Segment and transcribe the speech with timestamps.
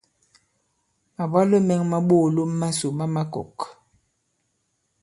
[1.15, 3.57] Màbwalo mɛ̄ŋ ma ɓoòlom masò ma makɔ̀k.